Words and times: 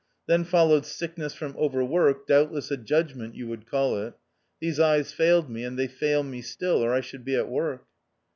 Then 0.25 0.45
followed 0.45 0.87
sickness 0.87 1.35
from 1.35 1.55
overwork, 1.57 2.25
doubtless 2.25 2.71
a 2.71 2.77
judgment 2.77 3.35
you 3.35 3.47
would 3.49 3.67
call 3.69 3.97
it. 3.99 4.15
These 4.59 4.79
eyes 4.79 5.13
failed 5.13 5.47
me, 5.47 5.63
and 5.63 5.77
they 5.77 5.87
fail 5.87 6.23
me 6.23 6.41
still, 6.41 6.83
or 6.83 6.91
I 6.91 7.01
should 7.01 7.23
be 7.23 7.35
at 7.35 7.47
work." 7.49 7.85